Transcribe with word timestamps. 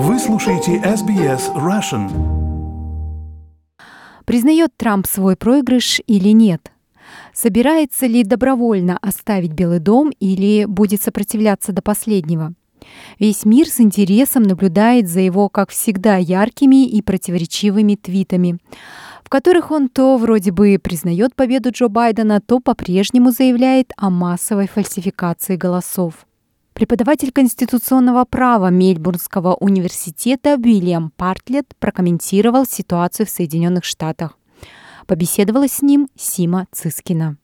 Вы 0.00 0.20
слушаете 0.20 0.76
SBS 0.76 1.52
Russian. 1.56 2.08
Признает 4.24 4.70
Трамп 4.76 5.08
свой 5.08 5.34
проигрыш 5.34 6.00
или 6.06 6.28
нет? 6.28 6.70
Собирается 7.34 8.06
ли 8.06 8.22
добровольно 8.22 8.96
оставить 9.02 9.54
Белый 9.54 9.80
дом 9.80 10.12
или 10.20 10.66
будет 10.66 11.02
сопротивляться 11.02 11.72
до 11.72 11.82
последнего? 11.82 12.52
Весь 13.18 13.44
мир 13.44 13.66
с 13.66 13.80
интересом 13.80 14.44
наблюдает 14.44 15.08
за 15.08 15.18
его, 15.18 15.48
как 15.48 15.70
всегда, 15.70 16.16
яркими 16.16 16.86
и 16.86 17.02
противоречивыми 17.02 17.96
твитами, 17.96 18.58
в 19.24 19.28
которых 19.28 19.72
он 19.72 19.88
то 19.88 20.16
вроде 20.16 20.52
бы 20.52 20.78
признает 20.80 21.34
победу 21.34 21.72
Джо 21.72 21.88
Байдена, 21.88 22.40
то 22.40 22.60
по-прежнему 22.60 23.32
заявляет 23.32 23.92
о 23.96 24.10
массовой 24.10 24.68
фальсификации 24.68 25.56
голосов. 25.56 26.27
Преподаватель 26.78 27.32
конституционного 27.32 28.24
права 28.24 28.70
Мельбурнского 28.70 29.56
университета 29.56 30.54
Уильям 30.54 31.12
Партлет 31.16 31.66
прокомментировал 31.80 32.66
ситуацию 32.66 33.26
в 33.26 33.30
Соединенных 33.30 33.84
Штатах. 33.84 34.38
Побеседовала 35.08 35.66
с 35.66 35.82
ним 35.82 36.08
Сима 36.14 36.68
Цискина. 36.70 37.36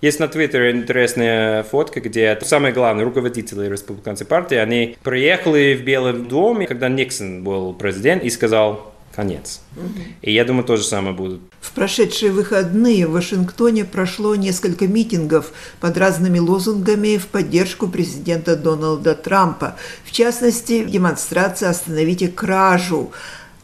Есть 0.00 0.18
на 0.18 0.26
Твиттере 0.26 0.72
интересная 0.72 1.62
фотка, 1.62 2.00
где 2.00 2.36
самые 2.42 2.72
главные 2.72 3.04
руководители 3.04 3.68
республиканской 3.68 4.26
партии, 4.26 4.56
они 4.56 4.96
приехали 5.04 5.76
в 5.80 5.84
Белый 5.84 6.14
дом, 6.14 6.66
когда 6.66 6.88
Никсон 6.88 7.44
был 7.44 7.74
президент, 7.74 8.24
и 8.24 8.30
сказал, 8.30 8.91
конец. 9.14 9.60
И 10.22 10.32
я 10.32 10.44
думаю, 10.44 10.64
то 10.64 10.76
же 10.76 10.84
самое 10.84 11.14
будет. 11.14 11.40
В 11.60 11.72
прошедшие 11.72 12.32
выходные 12.32 13.06
в 13.06 13.12
Вашингтоне 13.12 13.84
прошло 13.84 14.34
несколько 14.34 14.86
митингов 14.86 15.52
под 15.80 15.96
разными 15.96 16.38
лозунгами 16.38 17.16
в 17.16 17.26
поддержку 17.26 17.88
президента 17.88 18.56
Дональда 18.56 19.14
Трампа. 19.14 19.76
В 20.04 20.12
частности, 20.12 20.84
демонстрация 20.84 21.70
«Остановите 21.70 22.28
кражу», 22.28 23.12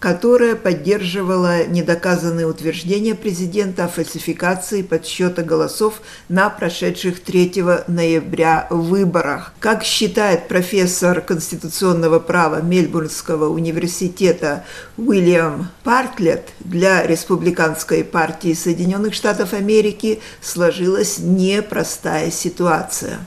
которая 0.01 0.55
поддерживала 0.55 1.67
недоказанные 1.67 2.47
утверждения 2.47 3.15
президента 3.15 3.85
о 3.85 3.89
фальсификации 3.89 4.83
подсчета 4.83 5.43
голосов 5.43 6.01
на 6.29 6.49
прошедших 6.51 7.21
3 7.21 7.65
ноября 7.89 8.67
выборах. 8.71 9.53
Как 9.61 9.83
считает 9.85 10.49
профессор 10.49 11.21
конституционного 11.21 12.19
права 12.19 12.61
Мельбурнского 12.63 13.49
университета 13.49 14.65
Уильям 14.97 15.69
Партлет, 15.83 16.49
для 16.61 17.07
республиканской 17.07 18.05
партии 18.05 18.55
Соединенных 18.55 19.15
Штатов 19.15 19.53
Америки 19.53 20.21
сложилась 20.41 21.19
непростая 21.19 22.31
ситуация. 22.31 23.19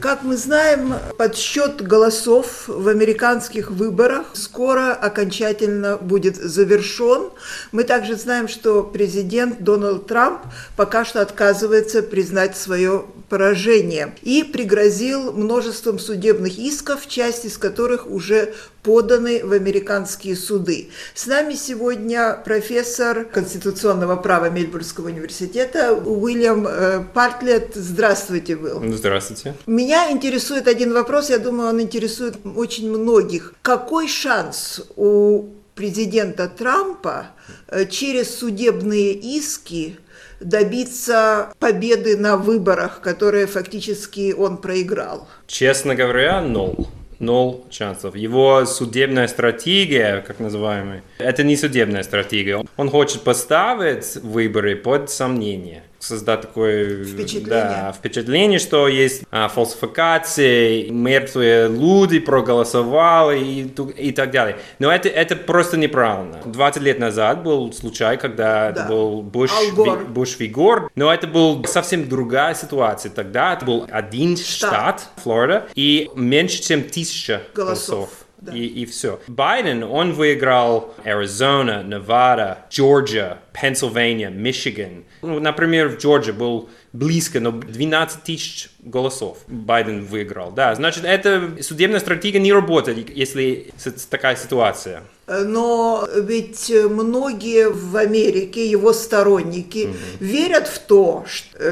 Как 0.00 0.22
мы 0.22 0.36
знаем, 0.36 0.94
подсчет 1.16 1.82
голосов 1.82 2.68
в 2.68 2.88
американских 2.88 3.70
выборах 3.70 4.26
скоро 4.34 4.92
окончательно 4.92 5.96
будет 5.96 6.36
завершен. 6.36 7.30
Мы 7.72 7.84
также 7.84 8.16
знаем, 8.16 8.48
что 8.48 8.82
президент 8.82 9.62
Дональд 9.62 10.06
Трамп 10.06 10.42
пока 10.76 11.04
что 11.04 11.20
отказывается 11.20 12.02
признать 12.02 12.56
свое 12.56 13.04
поражение 13.32 14.14
и 14.20 14.44
пригрозил 14.44 15.32
множеством 15.32 15.98
судебных 15.98 16.58
исков, 16.58 17.08
часть 17.08 17.46
из 17.46 17.56
которых 17.56 18.06
уже 18.06 18.52
поданы 18.82 19.42
в 19.42 19.52
американские 19.52 20.36
суды. 20.36 20.90
С 21.14 21.26
нами 21.26 21.54
сегодня 21.54 22.38
профессор 22.44 23.24
конституционного 23.24 24.16
права 24.16 24.50
Мельбурнского 24.50 25.06
университета 25.06 25.94
Уильям 25.94 26.66
э, 26.68 27.04
Партлет. 27.14 27.70
Здравствуйте, 27.74 28.54
Уилл. 28.54 28.82
Здравствуйте. 28.92 29.54
Меня 29.64 30.10
интересует 30.10 30.68
один 30.68 30.92
вопрос, 30.92 31.30
я 31.30 31.38
думаю, 31.38 31.70
он 31.70 31.80
интересует 31.80 32.34
очень 32.54 32.90
многих. 32.90 33.54
Какой 33.62 34.08
шанс 34.08 34.82
у 34.96 35.46
президента 35.74 36.48
Трампа 36.48 37.28
э, 37.68 37.86
через 37.86 38.38
судебные 38.38 39.12
иски 39.12 39.98
добиться 40.40 41.52
победы 41.58 42.16
на 42.16 42.36
выборах, 42.36 43.00
которые 43.00 43.46
фактически 43.46 44.32
он 44.32 44.58
проиграл? 44.58 45.28
Честно 45.46 45.94
говоря, 45.94 46.40
ноль 46.40 46.86
ноль 47.22 47.60
шансов. 47.70 48.16
Его 48.16 48.66
судебная 48.66 49.28
стратегия, 49.28 50.22
как 50.26 50.40
называемая, 50.40 51.02
это 51.18 51.44
не 51.44 51.56
судебная 51.56 52.02
стратегия. 52.02 52.64
Он 52.76 52.90
хочет 52.90 53.22
поставить 53.22 54.16
выборы 54.16 54.76
под 54.76 55.08
сомнение 55.08 55.84
создать 56.02 56.40
такое 56.40 57.04
впечатление, 57.04 57.48
да, 57.48 57.92
впечатление 57.92 58.58
что 58.58 58.88
есть 58.88 59.22
а, 59.30 59.48
фальсификации, 59.48 60.88
мертвые 60.88 61.68
люди 61.68 62.18
проголосовали 62.18 63.38
и, 63.38 63.62
и 64.08 64.12
так 64.12 64.32
далее. 64.32 64.58
Но 64.80 64.90
это, 64.90 65.08
это 65.08 65.36
просто 65.36 65.76
неправильно. 65.76 66.40
20 66.44 66.82
лет 66.82 66.98
назад 66.98 67.42
был 67.44 67.72
случай, 67.72 68.16
когда 68.16 68.72
да. 68.72 68.82
это 68.82 68.88
был 68.88 69.22
Буш, 69.22 69.52
Ви, 69.76 70.04
Буш 70.08 70.38
Вигор, 70.38 70.90
но 70.96 71.12
это 71.12 71.28
была 71.28 71.64
совсем 71.66 72.08
другая 72.08 72.54
ситуация. 72.54 73.10
Тогда 73.10 73.54
это 73.54 73.64
был 73.64 73.86
один 73.90 74.36
штат, 74.36 75.00
штат 75.00 75.08
Флорида, 75.22 75.68
и 75.74 76.10
меньше, 76.16 76.62
чем 76.62 76.82
тысяча 76.82 77.42
голосов. 77.54 77.88
голосов. 77.88 78.10
Да. 78.42 78.52
И, 78.52 78.64
и 78.64 78.86
все. 78.86 79.20
Байден, 79.28 79.84
он 79.84 80.14
выиграл 80.14 80.92
Аризона, 81.04 81.84
Невада, 81.84 82.58
Джорджия, 82.70 83.38
Пенсильвания, 83.52 84.30
Мичиган. 84.30 85.04
Ну, 85.22 85.40
например, 85.40 85.88
в 85.88 85.98
Джорджии 85.98 86.32
был 86.32 86.68
близко, 86.92 87.40
но 87.40 87.52
12 87.52 88.22
тысяч 88.22 88.70
голосов 88.80 89.38
Байден 89.46 90.04
выиграл. 90.04 90.50
Да, 90.50 90.74
значит, 90.74 91.04
эта 91.04 91.50
судебная 91.62 92.00
стратегия 92.00 92.40
не 92.40 92.52
работает, 92.52 93.10
если 93.10 93.72
такая 94.10 94.36
ситуация. 94.36 95.02
Но 95.26 96.06
ведь 96.14 96.70
многие 96.70 97.70
в 97.70 97.96
Америке, 97.96 98.66
его 98.66 98.92
сторонники, 98.92 99.86
угу. 99.86 99.96
верят 100.20 100.66
в 100.66 100.78
то, 100.80 101.24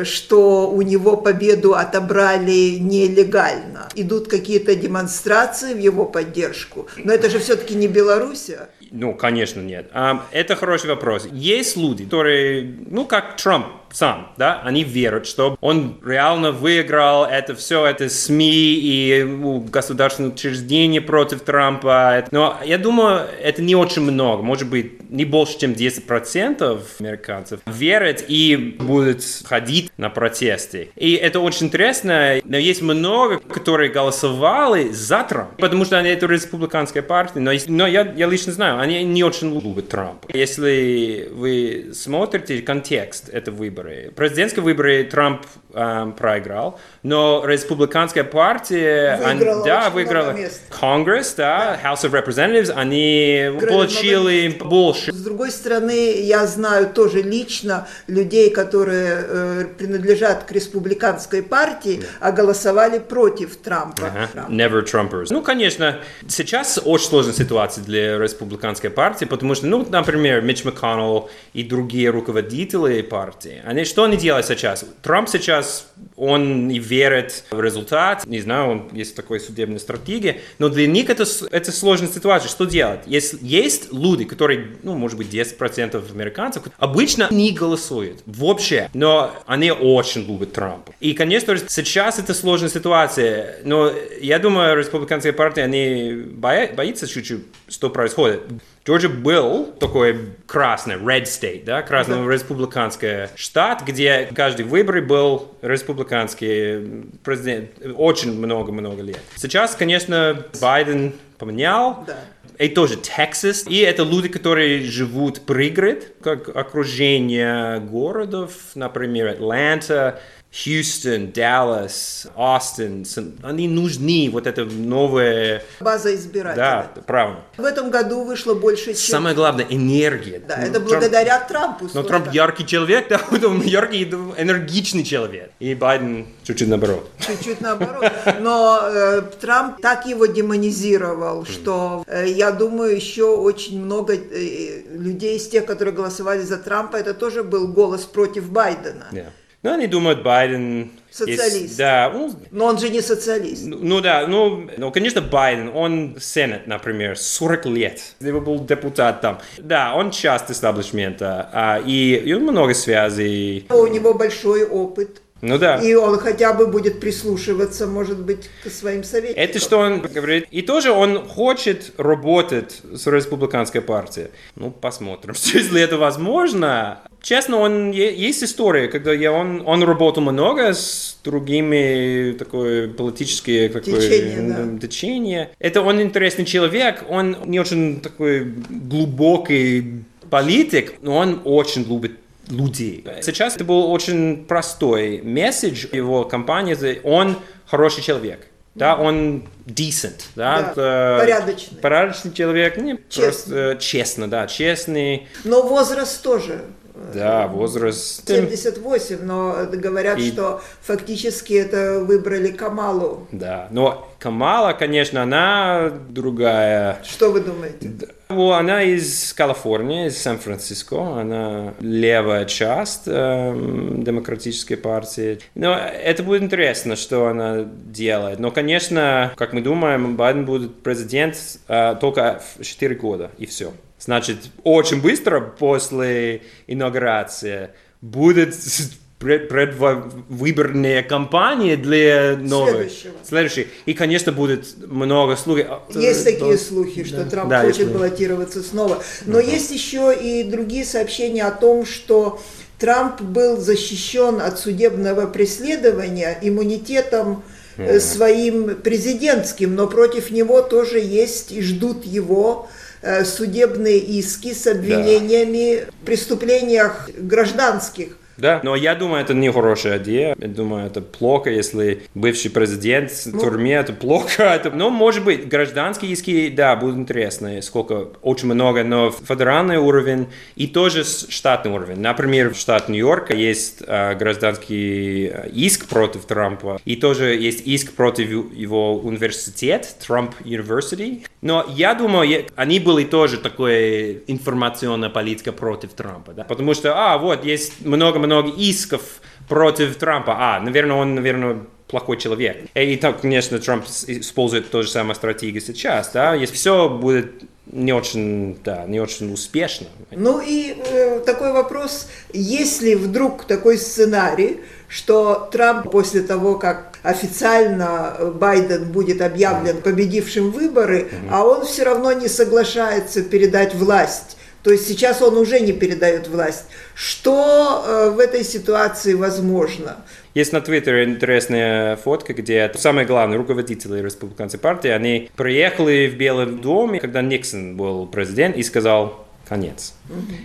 что 0.05 0.71
у 0.71 0.83
него 0.83 1.17
победу 1.17 1.75
отобрали 1.75 2.77
нелегально. 2.79 3.89
Идут 3.97 4.29
какие-то 4.29 4.75
демонстрации 4.77 5.75
в 5.75 5.79
его 5.79 6.07
поддержку. 6.07 6.87
Но 6.97 7.13
это 7.13 7.29
же 7.29 7.39
все-таки 7.39 7.75
не 7.75 7.89
Белоруссия. 7.89 8.69
Ну, 8.91 9.15
конечно, 9.15 9.61
нет. 9.61 9.91
Это 10.33 10.57
хороший 10.57 10.91
вопрос. 10.91 11.29
Есть 11.33 11.77
люди, 11.77 12.05
которые, 12.05 12.77
ну, 12.89 13.05
как 13.05 13.37
Трамп 13.37 13.67
сам, 13.93 14.33
да, 14.37 14.61
они 14.65 14.85
верят, 14.85 15.27
что 15.27 15.57
он 15.61 15.99
реально 16.05 16.53
выиграл 16.53 17.25
это 17.25 17.55
все, 17.57 17.85
это 17.87 18.09
СМИ 18.09 18.75
и 18.75 19.25
ну, 19.25 19.61
государственные 19.61 20.33
учреждения 20.33 21.01
против 21.01 21.41
Трампа. 21.43 22.25
Но 22.31 22.57
я 22.65 22.79
думаю, 22.79 23.27
это 23.43 23.63
не 23.63 23.75
очень 23.75 24.03
много, 24.03 24.43
может 24.43 24.69
быть, 24.71 25.11
не 25.11 25.25
больше, 25.25 25.59
чем 25.59 25.73
10% 25.73 26.81
американцев 27.01 27.61
верят 27.67 28.25
и 28.29 28.77
будут 28.79 29.25
ходить 29.45 29.91
на 29.97 30.09
протесты. 30.09 30.91
И 30.97 31.15
это 31.15 31.41
очень 31.41 31.67
интересно, 31.67 32.41
но 32.45 32.57
есть 32.57 32.83
много, 32.83 33.40
которые 33.51 33.91
голосовали 33.91 34.91
за 34.91 35.23
Трампа, 35.25 35.55
потому 35.59 35.85
что 35.85 35.99
они 35.99 36.09
это 36.11 36.27
республиканская 36.27 37.03
партия, 37.03 37.41
но, 37.41 37.53
но 37.69 37.87
я, 37.87 38.03
я 38.17 38.27
лично 38.27 38.53
знаю, 38.53 38.81
они 38.81 39.05
не 39.05 39.23
очень 39.23 39.59
любят 39.61 39.89
Трампа. 39.89 40.29
Если 40.33 41.29
вы 41.33 41.91
смотрите 41.95 42.63
контекст 42.63 43.29
этого 43.29 43.57
выбора, 43.57 44.11
президентские 44.15 44.63
выборы 44.63 45.05
Трамп 45.05 45.43
э, 45.75 46.13
проиграл, 46.17 46.81
но 47.03 47.45
республиканская 47.45 48.25
партия 48.25 49.21
выиграла, 49.23 49.65
да, 49.65 49.91
выиграла 49.91 50.37
Конгресс, 50.71 51.35
да, 51.35 51.51
да, 51.51 51.91
House 51.91 52.05
of 52.05 52.13
Representatives, 52.13 52.71
они 52.71 53.49
Выиграли 53.51 53.71
получили 53.71 54.49
больше. 54.49 55.13
С 55.13 55.23
другой 55.23 55.51
стороны, 55.51 56.21
я 56.21 56.47
знаю 56.47 56.91
тоже 56.91 57.23
лично 57.23 57.89
людей, 58.07 58.51
которые 58.51 59.25
э, 59.27 59.65
принадлежат 59.77 60.45
к 60.45 60.53
республиканской 60.53 61.43
партии, 61.43 62.03
а 62.21 62.33
голосовали 62.33 62.99
против 62.99 63.40
Трампа. 63.47 64.03
Uh-huh. 64.03 64.49
Never 64.49 64.85
Trumpers. 64.85 65.27
Ну, 65.31 65.43
конечно, 65.43 66.01
сейчас 66.29 66.81
очень 66.85 67.07
сложная 67.07 67.35
ситуация 67.35 67.85
для 67.85 68.19
республиканской 68.19 68.91
партии, 68.91 69.25
потому 69.25 69.55
что, 69.55 69.67
ну, 69.67 69.87
например, 69.89 70.43
Митч 70.43 70.65
МакКоннелл 70.65 71.31
и 71.53 71.63
другие 71.63 72.11
руководители 72.11 73.03
партии, 73.03 73.63
они 73.65 73.85
что 73.85 74.05
они 74.05 74.17
делают 74.17 74.47
сейчас? 74.47 74.85
Трамп 75.03 75.29
сейчас, 75.29 75.87
он 76.17 76.71
и 76.71 76.79
верит 76.79 77.45
в 77.51 77.61
результат, 77.61 78.27
не 78.27 78.41
знаю, 78.41 78.71
он 78.71 78.89
есть 78.93 79.17
такой 79.17 79.41
судебная 79.41 79.79
стратегия, 79.79 80.41
но 80.59 80.69
для 80.69 80.87
них 80.87 81.11
это, 81.11 81.25
это 81.51 81.73
сложная 81.73 82.09
ситуация. 82.09 82.49
Что 82.49 82.65
делать? 82.65 83.01
Если 83.07 83.39
есть 83.41 83.93
люди, 83.93 84.25
которые, 84.25 84.77
ну, 84.83 84.95
может 84.95 85.17
быть, 85.17 85.33
10% 85.33 86.13
американцев, 86.13 86.65
обычно 86.79 87.29
не 87.31 87.53
голосуют 87.53 88.23
вообще, 88.27 88.91
но 88.95 89.33
они 89.47 89.71
очень 89.71 90.27
любят 90.27 90.53
Трампа. 90.53 90.93
И, 91.01 91.15
конечно, 91.15 91.57
сейчас 91.69 92.19
это 92.19 92.35
сложная 92.35 92.69
ситуация, 92.69 93.30
но 93.65 93.93
я 94.21 94.39
думаю, 94.39 94.77
республиканская 94.77 95.33
партия, 95.33 95.63
они 95.63 96.13
боя, 96.13 96.71
боятся 96.75 97.07
чуть-чуть, 97.07 97.45
что 97.69 97.91
происходит. 97.91 98.43
Джорджия 98.87 99.11
был 99.11 99.67
такой 99.79 100.19
красный, 100.47 100.95
red 100.97 101.25
state, 101.25 101.65
да, 101.65 101.83
красный 101.83 102.17
республиканский 102.27 103.29
штат, 103.37 103.83
где 103.87 104.29
каждый 104.35 104.65
выбор 104.65 105.01
был 105.03 105.55
республиканский 105.63 107.05
президент 107.23 107.71
очень 107.97 108.33
много-много 108.33 109.03
лет. 109.03 109.21
Сейчас, 109.37 109.75
конечно, 109.75 110.45
Байден 110.61 111.15
поменял, 111.39 112.05
Да. 112.07 112.17
и 112.59 112.69
тоже 112.69 112.95
Texas. 112.97 113.69
И 113.69 113.79
это 113.79 114.03
люди, 114.03 114.29
которые 114.29 114.83
живут 114.83 115.43
пригород, 115.43 116.07
как 116.23 116.55
окружение 116.55 117.81
городов, 117.81 118.53
например, 118.75 119.29
Атланта, 119.29 120.21
Хьюстон, 120.53 121.31
Даллас, 121.31 122.27
Остин. 122.35 123.07
Они 123.43 123.69
нужны, 123.69 124.29
вот 124.33 124.49
это 124.49 124.65
новое... 124.65 125.63
База 125.79 126.13
избирателей. 126.15 126.57
Да, 126.57 126.91
правильно. 127.07 127.41
В 127.57 127.65
этом 127.65 127.91
году 127.91 128.25
вышло 128.25 128.55
больше, 128.55 128.87
чем... 128.95 128.97
Самое 128.97 129.37
главное, 129.37 129.65
энергия. 129.71 130.41
Да, 130.41 130.57
Ну, 130.57 130.67
это 130.67 130.81
Трамп- 130.81 130.85
благодаря 130.89 131.39
Трампу. 131.41 131.89
Но. 131.95 132.03
Трамп 132.03 132.33
яркий 132.33 132.67
человек, 132.67 133.07
да, 133.11 133.21
он 133.31 133.63
яркий, 133.63 134.05
энергичный 134.05 135.05
человек. 135.05 135.53
И 135.61 135.75
Байден 135.75 136.27
чуть-чуть 136.43 136.69
наоборот. 136.69 137.09
Чуть-чуть 137.21 137.61
наоборот. 137.61 138.11
Но 138.41 138.81
э, 138.83 139.23
Трамп 139.41 139.81
так 139.81 140.07
его 140.07 140.27
демонизировал, 140.27 141.47
что 141.47 142.03
э, 142.09 142.29
я 142.29 142.51
думаю, 142.51 142.97
еще 142.97 143.37
очень 143.37 143.81
много 143.81 144.15
э, 144.15 144.83
людей 144.91 145.37
из 145.37 145.47
тех, 145.49 145.65
которые 145.65 145.95
голосовали 145.95 146.43
за 146.43 146.57
Трампа, 146.57 146.97
это 146.97 147.15
тоже 147.15 147.45
был 147.45 147.69
голос 147.69 148.03
против 148.05 148.51
Байдена. 148.51 149.07
Да. 149.13 149.27
Но 149.63 149.75
они 149.75 149.87
думают, 149.87 150.23
Байден... 150.23 150.91
Социалист. 151.11 151.55
есть- 151.55 151.77
да, 151.77 152.11
ну, 152.15 152.33
Но 152.51 152.67
он 152.67 152.79
же 152.79 152.89
не 152.89 153.03
социалист. 153.03 153.67
Ну 153.67 153.79
ну 153.83 154.01
да, 154.01 154.27
ну, 154.27 154.71
ну, 154.79 154.93
конечно, 154.93 155.21
Байден, 155.21 155.71
он 155.75 156.17
Сенат, 156.21 156.67
например, 156.67 157.19
40 157.19 157.67
лет. 157.67 158.01
Его 158.21 158.41
был 158.41 158.65
депутат 158.65 159.21
там. 159.21 159.39
Да, 159.59 159.95
он 159.97 160.13
часть 160.13 160.51
истеблишмента, 160.51 161.51
а, 161.53 161.83
и, 161.85 162.15
и 162.15 162.35
много 162.35 162.75
связей. 162.75 163.67
У 163.69 163.87
него 163.87 164.15
большой 164.15 164.65
опыт. 164.65 165.21
Ну 165.43 165.59
да. 165.59 165.79
И 165.79 165.95
он 165.95 166.19
хотя 166.19 166.53
бы 166.53 166.67
будет 166.67 167.01
прислушиваться, 167.01 167.87
может 167.87 168.19
быть, 168.19 168.51
к 168.65 168.71
своим 168.71 169.05
советникам. 169.05 169.43
Это 169.43 169.59
что 169.59 169.79
он 169.79 170.01
говорит. 170.01 170.47
И 170.51 170.63
тоже 170.63 170.93
он 170.93 171.27
хочет 171.27 171.93
работать 171.97 172.81
с 172.93 173.07
республиканской 173.07 173.81
партией. 173.81 174.29
Ну, 174.57 174.71
посмотрим, 174.71 175.35
если 175.55 175.81
это 175.81 175.97
возможно. 175.97 177.01
Честно, 177.23 177.59
он 177.59 177.91
есть 177.91 178.43
история, 178.43 178.89
когда 178.89 179.13
я, 179.13 179.33
он, 179.33 179.63
он 179.67 179.83
работал 179.83 180.23
много 180.23 180.73
с 180.73 181.19
другими 181.23 182.33
такой 182.39 182.89
политические 182.89 183.69
такой, 183.69 184.01
Течения, 184.01 184.57
да. 184.57 184.79
течения. 184.79 185.51
Это 185.59 185.83
он 185.83 186.01
интересный 186.01 186.47
человек, 186.47 187.05
он 187.09 187.37
не 187.45 187.61
очень 187.61 188.01
такой 188.01 188.45
глубокий 188.71 190.05
политик, 190.31 190.95
но 191.03 191.17
он 191.17 191.43
очень 191.45 191.87
любит 191.87 192.13
людей. 192.51 193.05
Сейчас 193.23 193.57
это 193.57 193.65
был 193.65 193.91
очень 193.91 194.45
простой 194.47 195.21
месседж 195.23 195.87
его 195.93 196.25
компании. 196.25 197.01
Он 197.05 197.37
хороший 197.67 198.03
человек. 198.03 198.47
Да, 198.75 198.95
он 198.95 199.49
decent, 199.67 200.21
да, 200.37 200.61
Да, 200.63 200.71
это 200.71 201.17
порядочный. 201.19 201.79
порядочный 201.81 202.33
человек, 202.33 202.77
не 202.77 202.99
Честный. 203.09 203.25
просто 203.25 203.55
э, 203.57 203.79
честно, 203.81 204.31
да, 204.31 204.47
честный, 204.47 205.27
Но 205.43 205.63
возраст 205.67 206.23
тоже. 206.23 206.61
э, 206.95 207.13
да, 207.13 207.49
возраст. 207.49 208.27
78, 208.29 209.23
но 209.25 209.67
говорят, 209.73 210.19
И- 210.19 210.31
что 210.31 210.63
фактически 210.83 211.53
это 211.55 211.99
выбрали 211.99 212.53
Камалу. 212.53 213.27
Да, 213.33 213.67
но 213.73 214.09
Камала, 214.21 214.73
конечно, 214.73 215.25
она 215.25 215.91
другая. 216.09 217.03
Что 217.05 217.33
вы 217.33 217.41
думаете? 217.41 217.91
Она 218.31 218.83
из 218.85 219.33
Калифорнии, 219.35 220.07
из 220.07 220.23
Сан-Франциско, 220.23 221.21
она 221.21 221.75
левая 221.81 222.45
часть 222.45 223.03
эм, 223.07 224.05
демократической 224.05 224.77
партии. 224.77 225.41
Но 225.57 225.77
это 225.77 226.23
будет 226.23 226.43
интересно, 226.43 226.95
что 226.95 227.27
она 227.27 227.65
делает. 227.65 228.39
Но, 228.39 228.53
конечно, 228.53 229.33
как 229.37 229.53
мы 229.53 229.63
думаем, 229.63 230.17
Байден 230.17 230.45
будет 230.45 230.83
президент 230.83 231.37
э, 231.67 231.97
только 232.01 232.41
в 232.59 232.65
4 232.65 232.95
года, 232.95 233.33
и 233.37 233.47
все. 233.47 233.73
Значит, 233.99 234.39
очень 234.63 235.03
быстро 235.03 235.41
после 235.41 236.43
инаугурации 236.69 237.71
будет 238.01 238.55
пред- 239.21 239.49
предвыборная 239.49 241.03
кампания 241.03 241.77
для 241.77 242.37
новой. 242.37 242.71
Следующего. 242.89 243.13
Следующий. 243.29 243.67
И, 243.87 243.95
конечно, 243.95 244.33
будет 244.33 244.65
много 244.87 245.37
слухов. 245.37 245.67
Есть 245.95 246.25
такие 246.25 246.59
слухи, 246.59 247.05
что 247.05 247.25
Трамп 247.25 247.51
Да, 247.51 247.61
хочет 247.63 247.77
слухи. 247.87 247.93
баллотироваться 247.93 248.63
снова. 248.63 249.03
Но 249.27 249.39
есть 249.39 249.71
еще 249.71 250.13
и 250.21 250.43
другие 250.43 250.85
сообщения 250.85 251.45
о 251.45 251.51
том, 251.53 251.87
что 251.87 252.41
Трамп 252.79 253.21
был 253.21 253.59
защищен 253.59 254.41
от 254.41 254.59
судебного 254.59 255.27
преследования 255.27 256.39
иммунитетом 256.41 257.43
э, 257.77 258.01
своим 258.01 258.75
президентским, 258.77 259.75
но 259.75 259.87
против 259.87 260.31
него 260.31 260.63
тоже 260.63 260.99
есть 260.99 261.53
и 261.53 261.61
ждут 261.61 262.07
его 262.07 262.69
э, 263.03 263.25
судебные 263.27 263.99
иски 263.99 264.55
с 264.55 264.67
обвинениями 264.67 265.85
в 266.03 266.07
преступлениях 266.07 267.11
гражданских. 267.19 268.17
Да, 268.41 268.61
но 268.63 268.75
я 268.75 268.95
думаю, 268.95 269.23
это 269.23 269.35
не 269.35 269.53
хорошая 269.53 269.99
идея. 269.99 270.35
Я 270.39 270.49
думаю, 270.49 270.87
это 270.87 271.01
плохо, 271.01 271.51
если 271.51 272.03
бывший 272.15 272.51
президент 272.51 273.11
в 273.11 273.39
тюрьме, 273.39 273.75
это 273.75 273.93
плохо. 273.93 274.43
Это, 274.61 274.71
ну, 274.71 274.91
может 274.91 275.25
быть, 275.25 275.49
гражданские 275.49 276.13
иски, 276.13 276.49
да, 276.49 276.77
будут 276.77 276.97
интересны, 276.97 277.63
сколько, 277.63 278.09
очень 278.23 278.47
много, 278.47 278.85
но 278.85 279.11
федеральный 279.11 279.77
уровень 279.77 280.29
и 280.57 280.67
тоже 280.67 281.05
штатный 281.05 281.73
уровень. 281.73 282.01
Например, 282.01 282.53
в 282.53 282.57
штат 282.57 282.89
Нью-Йорка 282.89 283.35
есть 283.35 283.83
э, 283.87 284.15
гражданский 284.15 285.27
иск 285.53 285.89
против 285.89 286.25
Трампа, 286.25 286.81
и 286.85 286.97
тоже 286.97 287.37
есть 287.37 287.67
иск 287.67 287.93
против 287.93 288.31
его 288.31 288.99
университет, 288.99 289.97
Trump 290.07 290.33
University. 290.45 291.25
Но 291.43 291.65
я 291.69 291.95
думаю, 291.95 292.47
они 292.57 292.81
были 292.81 293.05
тоже 293.05 293.39
такой 293.39 294.23
информационная 294.27 295.11
политика 295.11 295.53
против 295.53 295.93
Трампа, 295.93 296.33
да? 296.33 296.45
потому 296.45 296.75
что, 296.75 296.95
а, 296.97 297.19
вот, 297.19 297.45
есть 297.45 297.85
много-много 297.85 298.30
исков 298.57 299.03
против 299.49 299.97
Трампа, 299.97 300.37
а, 300.39 300.61
наверное, 300.61 300.97
он, 300.97 301.15
наверное, 301.15 301.59
плохой 301.89 302.17
человек. 302.17 302.67
И 302.75 302.97
так, 302.97 303.21
конечно, 303.21 303.59
Трамп 303.59 303.85
использует 304.07 304.71
ту 304.71 304.83
же 304.83 304.89
самую 304.89 305.17
стратегию 305.17 305.61
сейчас, 305.61 306.11
да, 306.13 306.35
если 306.35 306.55
все 306.55 306.89
будет 306.89 307.43
не 307.73 307.93
очень, 307.93 308.59
да, 308.65 308.85
не 308.87 309.01
очень 309.01 309.33
успешно. 309.33 309.87
Ну 310.11 310.41
и 310.41 310.75
э, 310.77 311.21
такой 311.21 311.53
вопрос, 311.53 312.09
если 312.33 312.95
вдруг 312.95 313.45
такой 313.45 313.79
сценарий, 313.79 314.61
что 314.89 315.49
Трамп 315.53 315.91
после 315.91 316.23
того, 316.23 316.57
как 316.59 316.99
официально 317.03 318.17
э, 318.19 318.31
Байден 318.31 318.91
будет 318.91 319.23
объявлен 319.23 319.83
победившим 319.83 320.51
выборы, 320.51 321.09
а 321.31 321.45
он 321.45 321.65
все 321.65 321.85
равно 321.85 322.13
не 322.13 322.29
соглашается 322.29 323.23
передать 323.23 323.75
власть, 323.75 324.37
то 324.63 324.71
есть 324.71 324.87
сейчас 324.87 325.23
он 325.23 325.37
уже 325.37 325.61
не 325.61 325.73
передает 325.73 326.29
власть, 326.29 326.65
что 326.95 327.85
э, 327.87 328.11
в 328.11 328.19
этой 328.19 328.45
ситуации 328.45 329.15
возможно? 329.15 329.97
Есть 330.35 330.53
на 330.53 330.61
Твиттере 330.61 331.05
интересная 331.05 331.97
фотка, 331.97 332.35
где 332.35 332.71
самые 332.75 333.07
главные 333.07 333.39
руководители 333.39 334.01
республиканской 334.01 334.61
партии, 334.61 334.89
они 334.89 335.31
приехали 335.35 336.09
в 336.09 336.17
Белый 336.17 336.47
дом, 336.47 336.99
когда 337.01 337.23
Никсон 337.23 337.77
был 337.77 338.07
президент, 338.07 338.57
и 338.57 338.63
сказал 338.63 339.27
конец. 339.51 339.95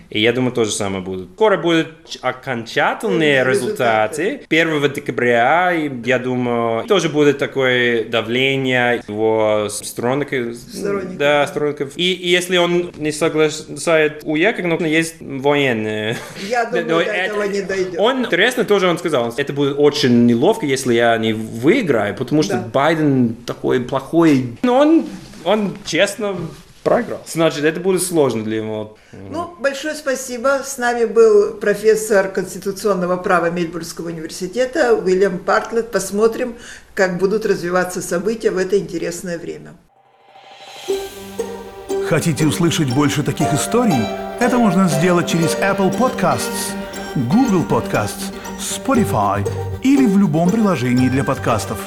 И 0.10 0.20
я 0.20 0.34
думаю, 0.34 0.52
то 0.52 0.66
же 0.66 0.72
самое 0.72 1.04
будет. 1.04 1.30
Скоро 1.36 1.58
будут 1.58 2.18
окончательные 2.22 3.44
результаты. 3.46 4.24
результаты. 4.24 4.46
1 4.50 4.94
декабря, 4.94 5.72
я 5.72 6.20
думаю, 6.20 6.86
тоже 6.88 7.10
будет 7.10 7.38
такое 7.38 8.04
давление 8.06 9.04
его 9.08 9.68
сторонников. 9.70 10.56
Сторонников. 10.56 11.18
Да, 11.18 11.46
сторонников. 11.48 11.94
И, 11.96 12.14
и 12.14 12.28
если 12.30 12.58
он 12.58 12.92
не 12.98 13.12
соглашает 13.12 14.22
уехать, 14.24 14.66
ну, 14.66 14.84
есть 14.84 15.16
военные. 15.22 16.18
Я 16.50 16.66
думаю, 16.70 16.86
Но 16.88 16.96
до 16.98 17.02
это- 17.02 17.14
этого 17.14 17.44
не 17.44 17.62
дойдет. 17.62 17.96
Он, 18.00 18.26
интересно, 18.26 18.66
тоже 18.66 18.88
он 18.88 18.98
сказал, 18.98 19.34
это 19.38 19.54
будет 19.54 19.76
очень 19.78 20.26
неловко, 20.26 20.66
если 20.66 20.96
я 20.96 21.16
не 21.18 21.34
выиграю, 21.34 22.16
потому 22.16 22.42
что 22.42 22.54
Да. 22.54 22.68
Байден 22.74 23.36
такой 23.46 23.80
плохой. 23.82 24.58
Но 24.64 24.80
он, 24.80 25.06
он 25.44 25.78
честно 25.86 26.36
проиграл. 26.86 27.20
Значит, 27.28 27.66
это 27.66 27.82
будет 27.82 28.02
сложно 28.02 28.44
для 28.44 28.62
него. 28.62 28.96
Ну, 29.12 29.54
большое 29.60 29.96
спасибо. 29.96 30.62
С 30.64 30.78
нами 30.78 31.06
был 31.06 31.56
профессор 31.56 32.30
конституционного 32.30 33.18
права 33.18 33.50
Мельбурнского 33.50 34.08
университета 34.08 34.94
Уильям 34.94 35.40
Партлет. 35.40 35.92
Посмотрим, 35.92 36.56
как 36.94 37.18
будут 37.18 37.46
развиваться 37.46 38.02
события 38.02 38.52
в 38.52 38.58
это 38.58 38.78
интересное 38.78 39.38
время. 39.38 39.74
Хотите 42.08 42.46
услышать 42.46 42.94
больше 42.94 43.24
таких 43.24 43.52
историй? 43.52 44.06
Это 44.40 44.60
можно 44.60 44.88
сделать 44.88 45.28
через 45.28 45.56
Apple 45.56 45.98
Podcasts, 45.98 46.76
Google 47.16 47.66
Podcasts, 47.68 48.32
Spotify 48.60 49.44
или 49.82 50.06
в 50.06 50.18
любом 50.20 50.52
приложении 50.52 51.10
для 51.10 51.24
подкастов. 51.24 51.80